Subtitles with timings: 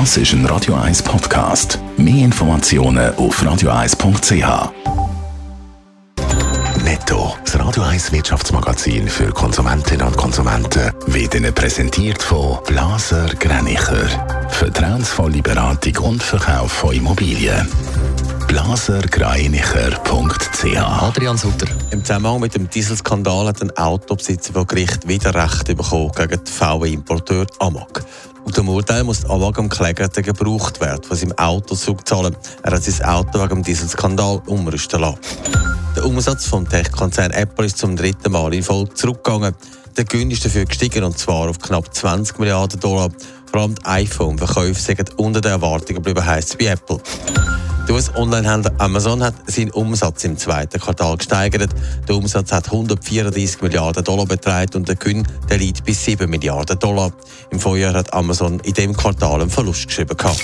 [0.00, 1.78] Das ist ein Radio 1 Podcast.
[1.96, 4.72] Mehr Informationen auf radio1.ch.
[6.82, 14.04] Netto, das Radio 1 Wirtschaftsmagazin für Konsumentinnen und Konsumenten, wird Ihnen präsentiert von Blaser Greinicher.
[14.48, 17.68] Vertrauensvolle Beratung und Verkauf von Immobilien.
[18.48, 21.68] blasergreinicher.ch Adrian Sutter.
[21.92, 26.46] Im Zusammenhang mit dem Dieselskandal hat ein Autobesitzer vor Gericht wieder Recht bekommen gegen den
[26.46, 28.04] VW-Importeur Amag.
[28.44, 32.36] Und dem Urteil muss Amag am Kläger den Gebrauchtwert von seinem Auto zurückzahlen.
[32.62, 35.18] Er hat sein Auto wegen dem Dieselskandal umrüsten lassen.
[35.96, 39.54] Der Umsatz vom Tech-Konzern Apple ist zum dritten Mal in Folge zurückgegangen.
[39.96, 43.10] Der Gewinn ist dafür gestiegen und zwar auf knapp 20 Milliarden Dollar.
[43.50, 47.00] Vor allem die iPhone-Verkäufe sind unter den Erwartungen geblieben, heisst es bei Apple.
[47.86, 51.70] Der US-Online-Händler Amazon hat seinen Umsatz im zweiten Quartal gesteigert.
[52.08, 56.78] Der Umsatz hat 134 Milliarden Dollar betragen und der Gewinn der liegt bis 7 Milliarden
[56.78, 57.12] Dollar.
[57.50, 60.16] Im Vorjahr hat Amazon in dem Quartal einen Verlust geschrieben.
[60.16, 60.40] Gehabt.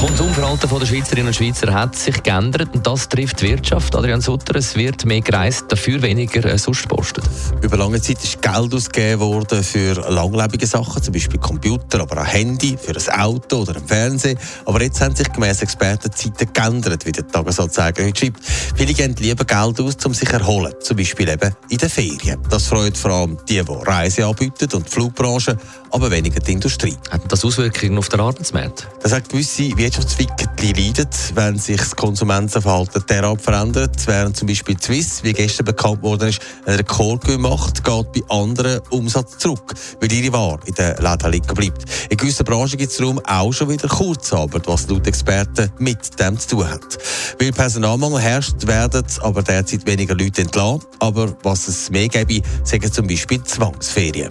[0.00, 3.94] Das Konsumverhalten der Schweizerinnen und Schweizer hat sich geändert und das trifft die Wirtschaft.
[3.94, 7.24] Adrian Sutter, es wird mehr gereist, dafür weniger äh, sonst gepostet.
[7.60, 12.26] Über lange Zeit ist Geld ausgegeben worden für langlebige Sachen, zum Beispiel Computer, aber auch
[12.26, 14.38] Handy, für ein Auto oder ein Fernsehen.
[14.64, 18.40] Aber jetzt haben sich gemäss Experten die Zeiten geändert, wie der Tagesanzeiger heute schreibt.
[18.76, 22.40] Viele geben lieber Geld aus, um sich zu erholen, zum Beispiel eben in den Ferien.
[22.48, 25.58] Das freut vor allem die, die Reise anbieten und die Flugbranche,
[25.90, 26.96] aber weniger die Industrie.
[27.10, 28.88] Hat das Auswirkungen auf den Arbeitsmarkt?
[29.02, 33.96] Das hat gewisse Wirtschaftszweige leiden, wenn sich das Konsumentenverhalten derart verändert.
[34.06, 38.80] Während zum Beispiel Swiss, wie gestern bekannt worden ist, einen Rekordgewinn macht, geht bei anderen
[38.90, 41.84] Umsatz zurück, weil ihre Ware in den Läden liegen bleibt.
[42.08, 46.38] In gewissen Branchen gibt es darum auch schon wieder Kurzarbeit, was laut Experten mit dem
[46.38, 46.98] zu tun hat.
[47.40, 50.84] Weil Personalmangel herrscht, werden aber derzeit weniger Leute entlassen.
[51.00, 54.30] Aber was es mehr gäbe, sagen zum Beispiel Zwangsferien.